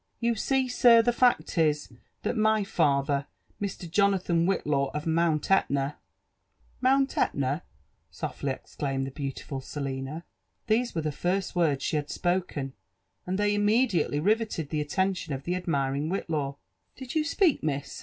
You 0.19 0.33
sec, 0.33 0.71
sir, 0.71 1.03
the 1.03 1.13
fact 1.13 1.59
is, 1.59 1.93
that 2.23 2.35
my 2.35 2.63
father, 2.63 3.27
Mr. 3.61 3.87
Jonathan 3.87 4.47
Whitlaw, 4.47 4.89
of 4.95 5.05
Mount 5.05 5.51
Etna 5.51 5.97
"••Mount 6.81 7.15
Etna 7.19 7.49
1" 7.49 7.61
softly 8.09 8.51
exclaimed 8.51 9.05
the 9.05 9.11
beautiful 9.11 9.61
Selina. 9.61 10.23
These 10.65 10.95
were 10.95 11.01
the 11.01 11.11
first 11.11 11.55
words 11.55 11.83
she 11.83 11.97
had 11.97 12.09
spoken, 12.09 12.73
and 13.27 13.37
they 13.37 13.53
immediately 13.53 14.19
riveted 14.19 14.71
the 14.71 14.81
attention 14.81 15.35
of 15.35 15.43
the 15.43 15.53
admiring 15.55 16.09
Whitlaw. 16.09 16.53
••Did 16.95 17.13
you 17.13 17.23
speak, 17.23 17.61
miss?" 17.61 17.99